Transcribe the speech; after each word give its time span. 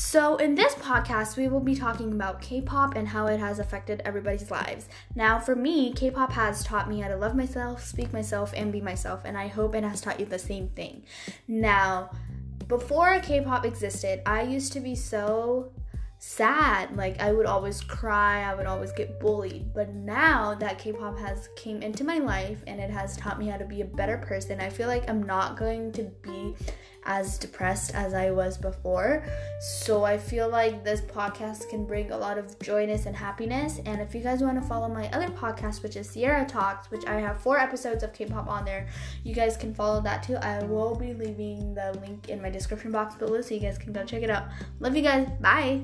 So, 0.00 0.36
in 0.36 0.54
this 0.54 0.76
podcast, 0.76 1.36
we 1.36 1.48
will 1.48 1.58
be 1.58 1.74
talking 1.74 2.12
about 2.12 2.40
K 2.40 2.60
pop 2.60 2.94
and 2.94 3.08
how 3.08 3.26
it 3.26 3.40
has 3.40 3.58
affected 3.58 4.00
everybody's 4.04 4.48
lives. 4.48 4.88
Now, 5.16 5.40
for 5.40 5.56
me, 5.56 5.92
K 5.92 6.12
pop 6.12 6.30
has 6.30 6.62
taught 6.62 6.88
me 6.88 7.00
how 7.00 7.08
to 7.08 7.16
love 7.16 7.34
myself, 7.34 7.84
speak 7.84 8.12
myself, 8.12 8.54
and 8.56 8.70
be 8.70 8.80
myself, 8.80 9.22
and 9.24 9.36
I 9.36 9.48
hope 9.48 9.74
it 9.74 9.82
has 9.82 10.00
taught 10.00 10.20
you 10.20 10.26
the 10.26 10.38
same 10.38 10.68
thing. 10.68 11.02
Now, 11.48 12.12
before 12.68 13.18
K 13.18 13.40
pop 13.40 13.64
existed, 13.64 14.22
I 14.24 14.42
used 14.42 14.72
to 14.74 14.80
be 14.80 14.94
so 14.94 15.72
sad 16.20 16.96
like 16.96 17.20
i 17.20 17.30
would 17.30 17.46
always 17.46 17.80
cry 17.80 18.42
i 18.42 18.52
would 18.52 18.66
always 18.66 18.90
get 18.90 19.20
bullied 19.20 19.72
but 19.72 19.94
now 19.94 20.52
that 20.52 20.76
k-pop 20.76 21.16
has 21.16 21.48
came 21.54 21.80
into 21.80 22.02
my 22.02 22.18
life 22.18 22.60
and 22.66 22.80
it 22.80 22.90
has 22.90 23.16
taught 23.16 23.38
me 23.38 23.46
how 23.46 23.56
to 23.56 23.64
be 23.64 23.82
a 23.82 23.84
better 23.84 24.18
person 24.18 24.60
i 24.60 24.68
feel 24.68 24.88
like 24.88 25.08
i'm 25.08 25.22
not 25.22 25.56
going 25.56 25.92
to 25.92 26.02
be 26.22 26.56
as 27.08 27.38
depressed 27.38 27.94
as 27.94 28.14
i 28.14 28.30
was 28.30 28.56
before. 28.56 29.24
So 29.82 30.04
i 30.04 30.16
feel 30.16 30.48
like 30.48 30.84
this 30.84 31.00
podcast 31.00 31.68
can 31.70 31.84
bring 31.84 32.12
a 32.12 32.16
lot 32.16 32.38
of 32.38 32.56
joyness 32.60 33.06
and 33.06 33.16
happiness. 33.16 33.80
And 33.84 34.00
if 34.00 34.14
you 34.14 34.20
guys 34.20 34.40
want 34.42 34.60
to 34.62 34.68
follow 34.68 34.88
my 34.88 35.08
other 35.10 35.28
podcast 35.28 35.82
which 35.82 35.96
is 35.96 36.08
sierra 36.08 36.44
talks 36.46 36.90
which 36.90 37.04
i 37.06 37.18
have 37.18 37.40
four 37.40 37.58
episodes 37.58 38.02
of 38.04 38.12
k-pop 38.12 38.46
on 38.46 38.64
there 38.64 38.86
you 39.24 39.34
guys 39.34 39.56
can 39.56 39.74
follow 39.74 40.00
that 40.02 40.22
too. 40.22 40.36
I 40.36 40.62
will 40.64 40.94
be 40.94 41.14
leaving 41.14 41.74
the 41.74 41.98
link 42.00 42.28
in 42.28 42.40
my 42.42 42.50
description 42.50 42.92
box 42.92 43.14
below 43.14 43.40
so 43.40 43.54
you 43.54 43.60
guys 43.60 43.78
can 43.78 43.92
go 43.92 44.04
check 44.04 44.22
it 44.22 44.30
out. 44.30 44.48
Love 44.80 44.94
you 44.94 45.02
guys. 45.02 45.28
Bye. 45.40 45.82